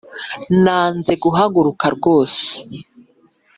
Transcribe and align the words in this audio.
Nanze 0.63 1.13
guhaguruka 1.23 1.85
rwose 1.95 2.45